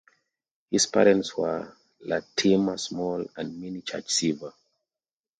[0.71, 4.51] His parents were Latimer Small and Minnie Church Seaver.